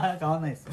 [0.18, 0.72] 変わんないですよ。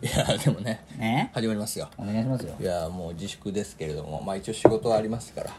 [0.00, 1.30] いやでもねね？
[1.34, 1.88] 始まりますよ。
[1.98, 2.54] お願いしますよ。
[2.60, 5.50] いやもう自粛ですけれどもまあ一応仕事はありますから。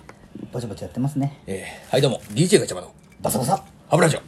[0.51, 1.37] ぼちぼちやってますね。
[1.47, 2.21] えー、はいどうも。
[2.31, 3.63] DJ ガチャバのバサバサ。
[3.89, 4.21] ハブラジオ。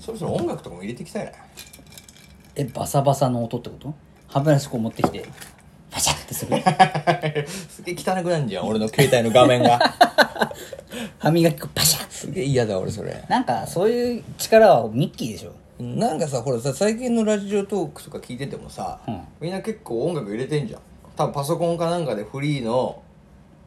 [0.00, 1.32] そろそろ音楽とかも入れていきたいな
[2.56, 3.94] えバサバサの音ってこと？
[4.28, 5.24] 歯ブラシこう持ってきて
[5.90, 6.56] パシャってする？
[7.68, 9.78] すげえ汚くなんじゃん俺の携帯の画面が。
[11.18, 13.22] 歯磨き粉パシャすげえ嫌だ俺それ。
[13.28, 19.20] なんかそういう力はミッキーでしょなんかさほらさ最近のラジオトークとか聞いててもさ、うん。
[19.40, 20.80] みんな結構音楽入れてんじゃん。
[21.16, 23.02] 多分パソコンかなんかでフリーの。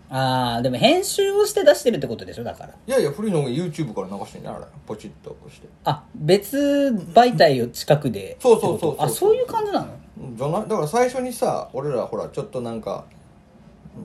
[0.09, 2.69] ああでも編集をして出してるってことでしょだから。
[2.69, 4.65] いやいやフリーの音楽 YouTube から流してんじゃんあれ。
[4.85, 5.67] ポチッと押して。
[5.85, 6.57] あ別
[7.13, 9.87] 媒体を近くでそうそうそうそうあそういう感じなの？
[10.35, 10.61] じゃない？
[10.63, 13.05] だから最初にさ俺らほらちょっとなんか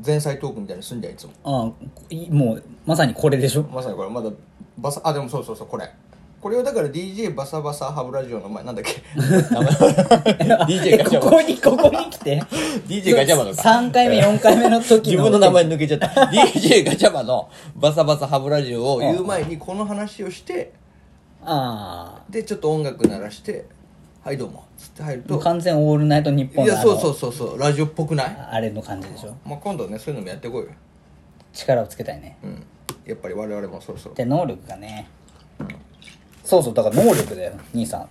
[0.06, 1.32] 前菜トークみたいにすんじゃんいつも。
[1.44, 1.70] あ
[2.08, 3.64] いもうまさにこれでしょ？
[3.64, 4.08] まさにこれ。
[4.10, 4.30] まだ
[4.78, 5.90] バサあでもそうそうそうこれ
[6.40, 9.02] これをだから DJ バサバサハブラジオの前なんだっけ？
[9.18, 12.40] DJ えガチャバここにここに来て
[12.86, 13.52] DJ ガチャバの。
[13.54, 14.98] か3回目4回目の時の。
[15.02, 16.06] 自分の名前抜けちゃった。
[16.26, 17.48] DJ ガチャバの。
[17.74, 20.72] バサバサハブラジオを言う前にこの話をして
[21.42, 23.64] あでちょっと音楽鳴らして
[24.22, 27.58] 「はいどうも」つって入るあもうと完全オールナイトニッポンのあのいやそうそうそうそう。
[27.58, 28.36] ラジオっぽくない？
[28.52, 29.34] あれの感じでしょ？
[29.44, 30.68] まあ今度ねそういうのもやってこいよ。
[31.52, 32.36] 力をつけたいね。
[32.44, 32.64] うん。
[33.06, 35.08] やっぱり我々もそろそろで能力がね
[36.48, 38.08] そうそうだから能力だよ兄さん、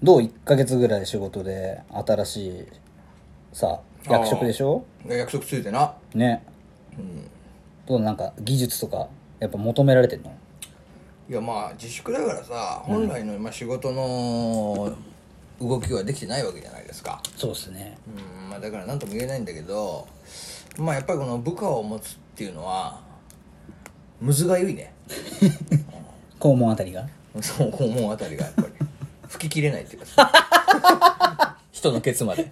[0.00, 2.64] どう1ヶ月ぐらい仕事で新しい
[3.52, 4.84] さ役職でしょ？
[5.08, 5.92] 約束ついてな。
[6.14, 6.44] ね。
[7.86, 9.08] どうなんか技術とか
[9.40, 10.32] やっぱ求められてんの？
[11.28, 14.92] いやまあ自粛だからさ本来のまあ仕事の
[15.60, 17.20] 動きはできてないわけじゃないですか。
[17.36, 17.98] そうっすね。
[18.06, 20.06] うんまあだから何とも言えないんだけど
[20.78, 23.00] まあやっぱりこの部下を持つっていうのは
[24.20, 24.92] むずがゆいね。
[26.38, 27.06] 肛門あたりが？
[27.40, 28.68] そう肛門あたりがやっぱり。
[29.28, 31.56] 吹き切れないっていうかさ。
[31.72, 32.42] 人のケツまで。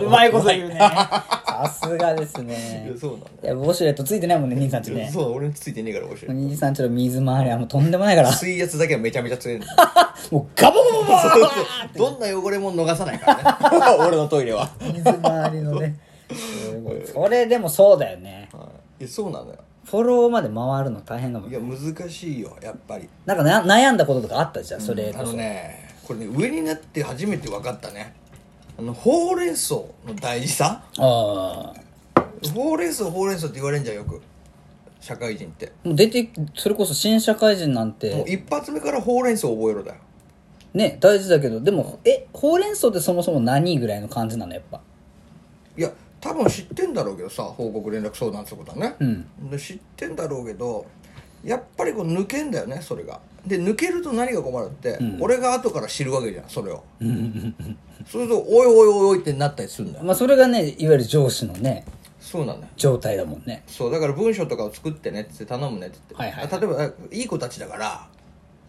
[0.00, 0.78] うまいこと言うね。
[1.56, 2.90] さすがですね。
[2.92, 5.10] やそうなんだいやウォシュレットついてないもんね兄さんちね。
[5.12, 8.32] そう俺についてねえから面白い兄さんちの水回りはもうとんでもないから。
[8.32, 9.60] 水圧だけはめちゃめちゃ強い
[10.30, 15.96] もうガボガボガボそうそうどんな汚れも逃さないからね俺のトイレは水回りのね
[16.32, 18.68] すごいそれでもそうだよねは
[19.00, 23.08] いいやそうなのよフォローまで回るの大変だもんいや難しいよやっぱり。
[23.24, 28.14] なんかな悩んだこととかあったじゃんそれあのこそ、ねこれね上になって初めて分かったね。
[28.78, 29.88] あのほうれん草の
[30.20, 30.82] 大事さ？
[30.98, 31.74] ああ。
[32.54, 34.20] ほうれん草ほうれん草って言われんじゃんよく。
[35.00, 35.72] 社会人って。
[35.84, 39.96] もう出てそれこそ新社会人なんもうて一発目からほうれん草覚えろだよ。
[40.74, 41.60] ね大事だけど。
[41.60, 44.80] でもえほうれん草ってそもそも何ぐらいの感じなのやっぱ？
[45.76, 45.90] いや
[46.26, 49.50] 多分知ってんだろうけどさ報告連絡相談ってことはね、うん。
[49.50, 50.86] で知ってんだろうけど
[51.44, 53.20] やっぱりこう抜けんだよねそれが。
[53.46, 56.82] で抜けると何が困るって、俺が後から知るわけじゃんそれを。
[58.10, 60.04] そうすると「おいおいおいおい」ってなったりするんだよ。
[60.04, 61.84] まあそれがねいわゆる上司のね
[62.18, 63.62] そうなんだよ状態だもんね。
[63.68, 68.08] そうだから文章とかを作ってねって頼むねって言って、はいはいあ例えばいい子たちだから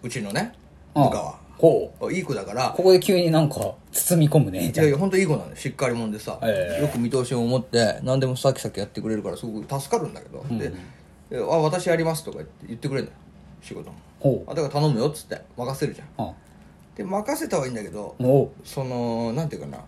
[0.03, 0.53] うちのね
[0.94, 1.09] 部うん。
[1.09, 2.13] 下はほう。
[2.13, 2.73] いい子だから。
[2.75, 4.72] ここで急になんか包み込むね。
[4.72, 5.56] いやいや本当いい子なんだよ。
[5.56, 6.81] しっかり者でさ、ええ。
[6.81, 10.72] よく見通しを持って何でもさきさきやってくれるからすごく助かるんだけど、で
[11.29, 13.17] であ私やります」とか言って言ってくれるんだよ。
[13.62, 13.96] 仕事も。
[14.19, 15.41] ほあだから頼むよっつって。
[15.57, 16.34] 任せるじゃん。
[16.96, 18.16] で任せたはいいんだけど
[18.63, 19.79] そのなんていうかな。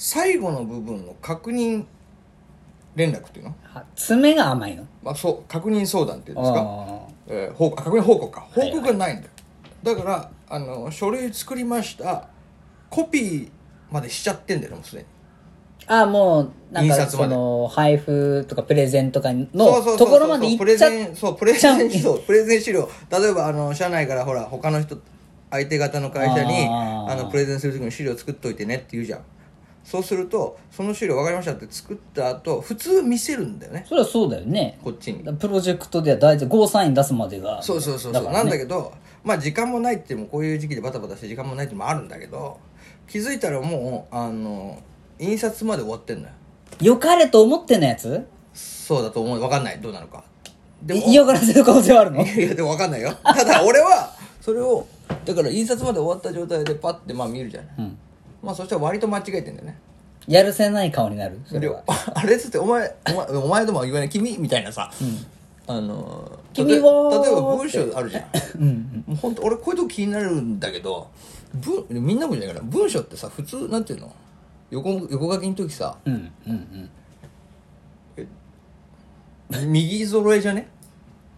[0.00, 1.84] 最後の部分の確認
[2.94, 4.84] 連絡っていうの、あ爪が甘いの？
[5.02, 5.48] まあ、そう。
[5.48, 6.60] 確認相談っていうんですか？
[6.60, 8.46] あえー報確認報告か。
[8.52, 8.78] 報はいはい。
[8.80, 9.30] 告がないんだよ、
[9.82, 12.28] だからあの書類作りました
[12.90, 13.50] コピー
[13.90, 15.06] までしちゃってんだよねもうすでに。
[15.86, 19.46] あもうなんかその配布とかプレゼンとかの
[19.96, 22.88] ところまで行プレっちゃっゼンそうプレゼンそうプレゼン資料。
[23.10, 24.98] 例えばあの社内からほら他の人
[25.50, 29.20] 相手方の会社にあのプレゼンする時に資料作っといてねって言うじゃん
[29.84, 33.86] そうするとその資料分かりましたって作った後普通見せるんだよね。
[33.88, 34.78] それはそうだよね。
[34.84, 35.24] こっちに。
[35.36, 37.62] プロジェクトでは大体ゴーサイン出すまでが。
[37.62, 38.32] そうそうそうそう、ね。
[38.32, 38.92] なんだけど
[39.24, 42.58] まあ時間もないってもこういう時期でバタバタして時間もないってもあるんだけど
[43.08, 44.82] 気づいたらもうあの
[45.18, 46.34] 印刷まで終わってんのよ。
[46.80, 48.26] よかれと思ってんのやつ？
[48.52, 49.40] そうだと思う。
[49.40, 49.80] 分かんない。
[49.80, 50.22] どうなのか。
[50.82, 52.22] でもい嫌がらせる可能性はあるの？
[52.22, 53.10] いやでも分かんないよ。
[53.24, 54.86] ただ俺はそれを
[55.24, 57.98] だから印刷まで終わった状態でパッてまあ見るじゃない、うん
[58.48, 59.78] まあそしたら割と間違えてんだよね。
[60.26, 61.82] やるせない顔になるそれでは
[62.14, 64.90] あれっつってお前お前 お前とも言わない君みたいなさ、
[65.66, 68.20] あの君は例えば文章あるじゃ
[68.58, 69.02] ん。
[69.06, 71.08] もう本当俺こういうとこ気になるんだけど
[71.52, 74.10] 文みんなもじゃないから文章ってさ普通なんていうの？
[74.70, 76.90] 横横書きの時さうんうん
[79.50, 79.72] うん。
[79.72, 80.68] 右揃えじゃね？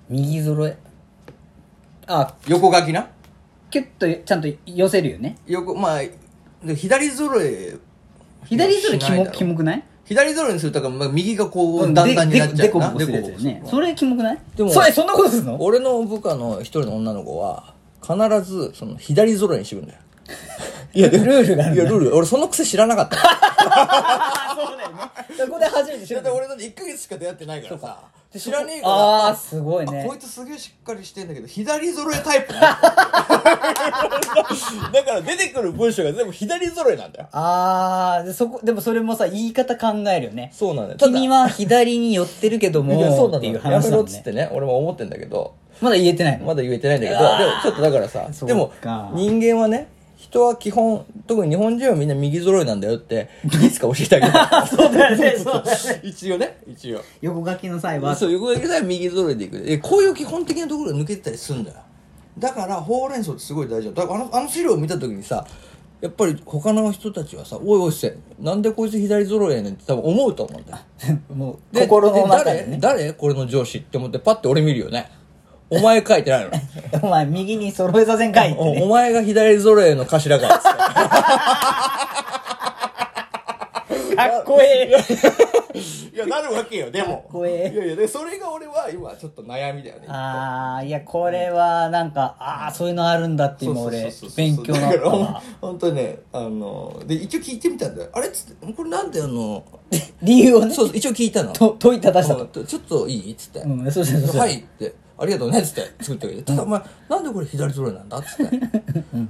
[0.08, 0.76] 右揃え。
[2.06, 3.08] あ横書きな？
[3.68, 5.36] キュッとちゃんと寄せるよね。
[5.46, 6.00] 横まあ
[6.64, 7.76] で左揃え
[8.46, 9.82] 左それキモキモくない？
[10.04, 13.62] 左揃えにするとか、まあ、右がこう、うんだんだんになっちゃうででこなぼこするやつだよね。
[13.64, 14.38] それキモくない？
[14.56, 15.56] でもそれそんなことするの？
[15.62, 19.98] 俺の部下の一人の女の子は必ずその左揃えにしてくんだよ。
[20.92, 21.82] いやルールがあるんだ。
[21.82, 22.16] いやルール。
[22.16, 23.16] 俺その癖知らなかった。
[23.20, 24.96] あそうだよね
[25.38, 28.00] そこで初めて知だるって俺だって1ヶ月しか出会ってないからさ
[28.38, 30.02] 知らねえからああすごいね。
[30.04, 32.60] あこいつすげえしっかりしてんだけど左揃えタイプね。
[32.62, 32.78] だか
[35.14, 37.28] ら出てくる文章が全部左揃えなんだよ。
[37.32, 40.50] ああでそこでもそれもさ言い方考えるよね。
[40.54, 40.98] そうなんだよ。
[40.98, 44.48] 君は左に寄ってるけどいやそうっていうやめろっつってね。
[44.52, 45.54] 俺も思ってんだけど。
[45.80, 46.44] まだ言えてないの？
[46.46, 47.18] まだ言えてないんだけど。
[47.18, 47.30] でも
[47.62, 49.88] ちょっとだからさでもか人間はね
[50.30, 54.32] 人は基本特に日本人はみんな右揃いなんだよっていつか教えてあげる
[54.66, 56.00] そうだよね そうだよね。
[56.02, 57.00] 一応ね一応。
[57.20, 58.14] 横書きの際は。
[58.14, 59.62] そう横だけさえ右揃いでいく。
[59.66, 61.76] えこういう基本的なところが抜けてたりするんだよ。
[62.38, 65.44] だからほうれん草ってすごい大事だだからあのあの資料を見た時にさ
[66.00, 71.18] やっぱり他の人たちはさ「おいおいせなんでこいつ左揃いやねん」って多分思うと思うんだよ。
[71.34, 72.78] もうで心の中でね。
[72.80, 73.12] 誰誰？
[73.12, 75.10] これの上司って思ってパッて俺見るよね
[75.70, 76.50] お前書いてないの？
[77.02, 78.82] お前右に揃えさせんかいっておね。
[78.82, 80.72] お前が左揃えの頭かっつっ
[84.10, 84.96] てかっこええ。
[86.12, 87.08] いやなるわけよでも。
[87.08, 87.74] かっこええ。
[87.74, 98.10] いやいやでそれが俺は今ちょっと悩みだよねああいやこれはなんかああそういうのあるんだって今俺そうそうそうそう勉強になっただからわ本当にねあので一応聞いてみたんだよ。
[98.12, 99.62] あれっつってこれなんであの
[100.22, 100.74] 理由をね。
[100.74, 101.52] そう一応聞いたの。
[101.52, 102.60] と問いただしたと。
[102.60, 103.32] うんちょっといい？
[103.32, 104.40] っつって、うんそうそうそうそう。
[104.40, 106.44] はいってありがとうねっつって作ってくれて。
[106.44, 108.58] ただお前なんでこれ左揃えなんだっつって。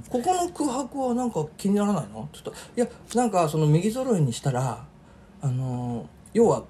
[0.09, 2.21] ここの空白はなんか気にならないの？
[2.21, 2.41] って。
[2.41, 4.85] 言ったらいやなんかその右揃えにしたら
[5.41, 6.63] あの要は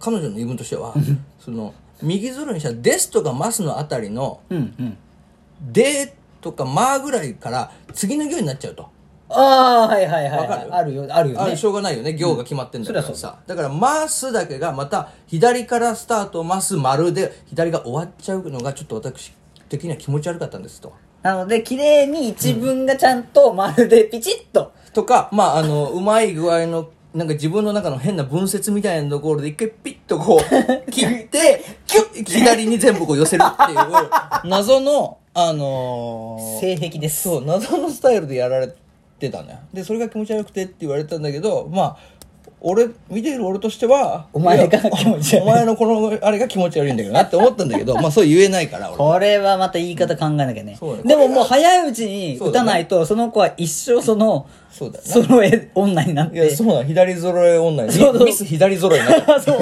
[0.00, 0.94] 彼女の言い分としては
[1.38, 1.72] その
[2.02, 4.96] 右揃えにしたら「です」とか「ます」のあたりのうんうん
[5.72, 8.93] 「で」とか「ま」ぐらいから次の行になっちゃうと。
[9.36, 10.74] ああはいはいはい、かる？
[10.74, 11.42] あるよあるよね。
[11.42, 12.14] あれしょうがないよね。
[12.14, 13.56] 行が決まってんだからさ、だ。
[13.56, 19.32] から「ます」だけがまた左からスタート「ます」丸で左が終わっちゃうのがちょっと私
[19.68, 20.92] 的には気持ち悪かったんですと。
[21.22, 30.40] なので綺麗に一文がちゃんとまるでピチッと、とかまああのうまい具合のなんか自分の中の変な文節みたいなところで一回ピッとこう
[30.90, 33.78] 切ってキュッ左に全部こう寄せるっていう
[34.50, 37.22] 謎のあのー性癖です。
[37.22, 38.68] そう謎のスタイルでやられ
[39.18, 41.96] てたでそれが気持ち悪くてって言われたんだけどまあ
[42.66, 45.42] 俺見ている俺としてはお前が気持ち悪い。
[45.42, 50.74] お前のこのあれが気持ち悪いんだけどなって思ったんだけどまあそう言えないから俺これはまた言い方考えなきゃね。
[50.80, 51.08] そうだね。
[51.10, 58.24] でももう早いうちに打たないとそ,、の子は一生そのそうだよな揃え女になっいやてそうなの左揃え女に。
[58.24, 59.22] ミス左揃えになる。
[59.42, 59.58] そう。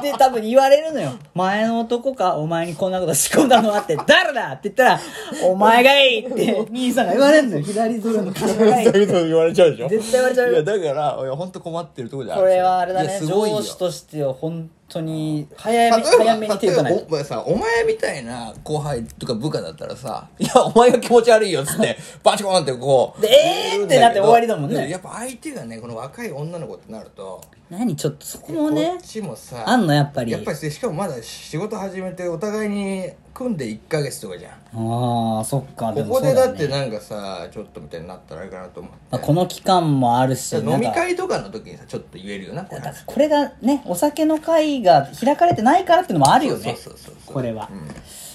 [0.00, 1.12] で、多分言われるのよ。
[1.34, 4.52] 前の男か、お前にこんなこと仕込んだのはって、誰だ!
[4.52, 5.00] って言ったら、
[5.44, 7.62] お前がいいって、兄さんが言われるのよ。
[7.62, 9.88] 左揃えの頭がいいそういうこと言われちゃうでしょ？
[9.88, 10.52] 絶対言われちゃうよ。
[10.52, 10.78] いやだか
[11.18, 13.56] らいや本当困ってるところじゃこれはあれだね、いやすごいよ。
[13.58, 16.92] 上司としては本当に、早め、早めに手打たない。
[16.94, 16.98] と。
[16.98, 24.86] 例えばお前さお前みたいな後輩とか部下だったらさ「いやお前が気持ち悪いよ」っつって バチコーンってこうでえーってなって終わりだもんね。
[24.86, 30.32] でやっぱ相手がねこの若い女の子ってなると何ちょっとそこもこねっ、ちもさあんのやっぱり。
[30.32, 35.92] やっぱりしかもまだ仕事始めてお互いに組んで1ヶ月とかじゃんああ、そっか。
[35.92, 46.62] こもこでだってなんかさちょっとみたいになったらあれかなと思ってまあこの期間もあるし、飲み会とかの時にさちょっと言えるよなこれこれがね、お酒の会が開かれてないからっていうのもあるよね。
[46.64, 47.70] そうそうそうそうこれは。
[47.72, 47.88] うん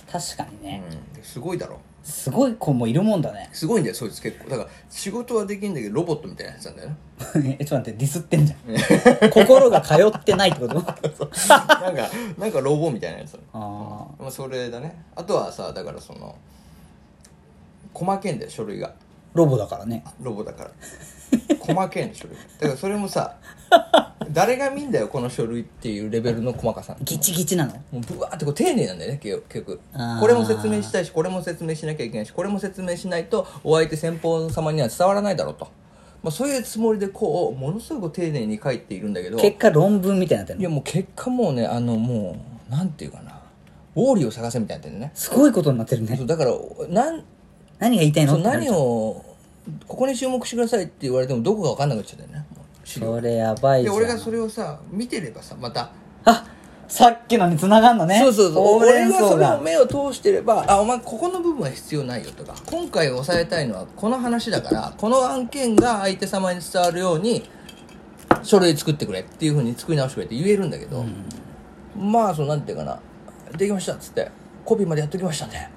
[0.10, 0.82] 確かにね。
[1.18, 3.50] うんすごいだろすごい子もいるもんだね。
[3.52, 4.48] すごいんだよそいつ結構。
[4.48, 7.58] だから仕事はできんだけどロボットみたいなやつなんだよね。
[7.60, 8.56] え、ちょっと待って、ディスってんじゃ
[9.28, 9.30] ん。
[9.34, 10.76] 心が通ってないってこと？
[10.76, 10.86] なん
[11.96, 14.96] かなんかロボみたいなやつあまあそれだね。
[15.16, 16.36] あとはさだからその
[17.92, 18.90] 細けんだよ書類が。
[18.90, 18.92] ー
[19.34, 20.04] ロボだからね。
[20.22, 20.72] ロボだから
[21.60, 23.38] 細けん書類だからそれもさ
[24.32, 26.96] 誰が見んだよこの書類っていうレベルの細かさ。
[27.02, 27.74] ギチギチなの？
[27.74, 29.80] もうブワーってこう丁寧なんだよね結局。
[30.20, 35.66] これも説明したいしこれも説明しなきゃいけないしこれも説明しないとお相手先方様には伝わらないだろうと、
[36.24, 40.62] まあ、そういうつもりでこうものすごく丁寧に書いているんだけど結果論文みたいになってるの？
[40.62, 42.38] いやもう結果もうねあのも
[42.70, 43.42] うなんていうかな。
[43.96, 45.12] ウォーリーを探せみたいになってるね。
[45.14, 46.18] すごいことになってるね。
[46.18, 46.52] そうだから
[46.90, 47.24] なん
[47.80, 48.38] 何が言いたいの？
[48.40, 49.24] 何を
[49.88, 52.46] ここに注目してくださいって言われてもどこか分かんなくなっちゃったよね。
[52.84, 53.96] それやばいじゃん。
[53.96, 55.92] で俺がそれをさ見てればさまた。
[56.24, 56.46] あ
[56.88, 58.20] さっきのに繋がんのね。
[58.20, 58.80] そうそうそう。
[58.80, 62.54] ほうれ俺がそれを目を通してればあお前ここの部分は必要ないよとか。
[62.68, 67.50] 今回押さえたいのはこの話だからこの案件が相手様に伝わるように
[68.44, 71.04] 書類作ってくれっていうふうに作り直してくれって言えるんだけど、
[71.98, 73.00] まあそうなんていうかな。
[73.58, 74.30] できましたっつって
[74.64, 75.72] コピーまでやっときましたね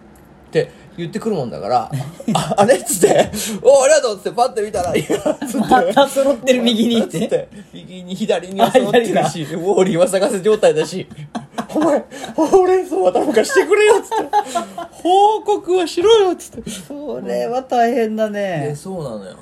[0.49, 1.91] って言ってくるもんだから
[2.35, 3.31] ああれっつって
[3.63, 5.07] 「おありがとう」っつってパッて見たら「いや」
[5.47, 7.29] つってまた揃ってる右にっつって。
[7.29, 11.07] て右に左には揃ってるしウォーリーは探せ状態だし
[11.75, 14.15] 「お前ほうれん草は頼むからしてくれよ」っつって
[15.03, 16.71] 「報告はしろよ」っつって。
[16.71, 19.37] それは大変だえねそうなのよ。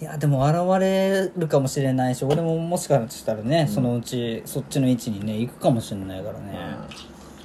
[0.00, 6.58] いやでも現れるかもしれないし俺ももしかしたらね、そのうちそっちの位置にね行くかもしれないからね、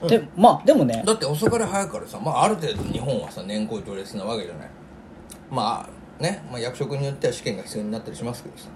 [0.07, 1.03] でまあでもね。
[1.05, 4.69] だって遅かれ早かれさ、まあ、ある程度日本はさ年功序列なわけじゃない。
[5.49, 5.87] ま
[6.19, 8.67] あね、まあ、役職によっては試験が必要になったりしますけどさ。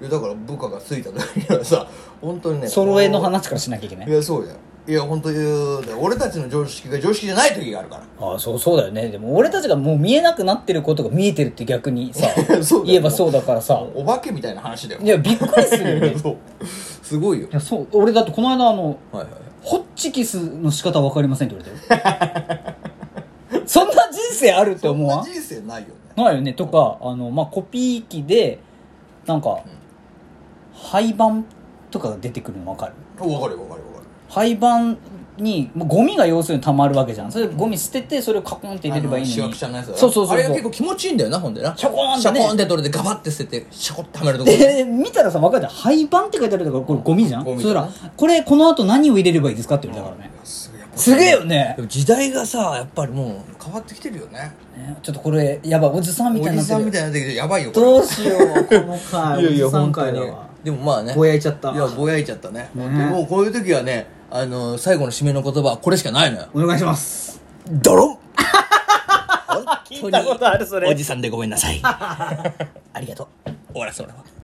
[0.00, 1.88] だから部下がついた時にはさ
[2.20, 4.08] 本当にね揃えの話からしなきゃいけない。
[4.08, 4.58] いやそうだよ。
[4.86, 5.36] いや本当に
[6.00, 8.26] 俺たちの常識が常識じゃない時があるから。
[8.26, 9.10] ああそうそうだよね。
[9.10, 12.26] でも俺たちがもう見えなくなってることが見えてるって逆にさ
[12.86, 13.78] 言えばそうだからさ。
[13.94, 15.02] お化けみたいな話だよ。
[15.02, 16.12] いやびっくりするよね。
[16.12, 16.36] い そう。
[17.02, 17.48] すごいよ。
[17.50, 19.26] やそう俺だってこの間あのはいはい
[19.62, 22.74] ホッチキスの仕方わかりませんって言われたよ
[23.66, 25.24] そんな人生あるって思わん？
[25.24, 25.94] そんな人生ないよね。
[26.16, 26.52] ないよね。
[26.54, 28.58] とかあの、まあ、コピー機で
[29.26, 29.62] なんか、
[30.74, 31.44] 廃盤
[31.90, 32.92] とかが出てくるの分かる？
[33.18, 34.06] 分かるよ分かるよ分かる。
[34.28, 34.96] 廃盤
[35.38, 37.32] にもうゴミが要するに溜まるわけじゃん。
[37.32, 39.42] それでゴミ捨ててそれをカコンって入れればいいのに。
[39.42, 40.34] あのシワくちゃのそうそうそうそう。
[40.34, 41.76] あれが結構気持ちいいんだよなほんでな。
[41.76, 42.40] シャコーンってね。
[42.40, 45.72] シャコーンって取れてガバって捨ててシャコってはめるとこで見たらさ分かるじゃん。
[45.72, 47.44] 廃盤って書いてあるからこれゴミじゃん。
[47.44, 50.38] ゴミそしたらこれこの後何を入れればいいですかって言われたからね。
[50.98, 51.74] すげえよね。
[51.76, 54.52] でも時代がさやっぱりもう変わってきてるよね。
[54.76, 55.90] ねちょっとこれやばい。
[55.90, 56.78] おじさんみおたいになってる。
[56.78, 57.86] じさんみたいになってきてやばいよこれ。
[57.86, 59.46] どうしようこの回。
[59.46, 60.48] おじさん回だわ。
[60.64, 61.14] でもまあね。
[61.14, 61.70] ぼやいちゃった。
[61.70, 62.68] いやぼやいちゃったね。
[62.74, 62.84] ね。
[63.06, 66.48] もうこういう時はねあの最後の締めの言葉はこれしかないのよ。
[66.52, 67.40] お願いします。
[67.66, 68.18] ドロン。
[69.88, 70.88] 聞いたことあるそれ。
[70.90, 71.80] おじさんでごめんなさい。
[71.82, 72.52] あ
[73.00, 73.50] りがとう。
[73.72, 74.28] 終わらせてもらおう